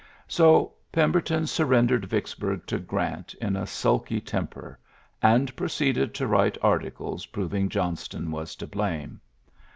[0.01, 4.79] ^^ So Pemberton surrendered Vicksburg to Grant in a sulky temper,
[5.21, 9.21] and pro ceeded to write articles proving Johnston was to blame.